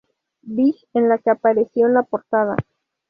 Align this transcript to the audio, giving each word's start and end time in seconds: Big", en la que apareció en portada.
Big", 0.41 0.77
en 0.95 1.09
la 1.09 1.19
que 1.19 1.29
apareció 1.29 1.85
en 1.85 2.03
portada. 2.09 2.55